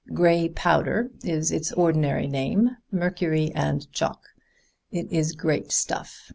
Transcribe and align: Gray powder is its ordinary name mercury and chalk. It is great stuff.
Gray 0.15 0.49
powder 0.49 1.11
is 1.23 1.51
its 1.51 1.71
ordinary 1.73 2.25
name 2.25 2.75
mercury 2.91 3.51
and 3.53 3.85
chalk. 3.93 4.29
It 4.89 5.11
is 5.11 5.35
great 5.35 5.71
stuff. 5.71 6.23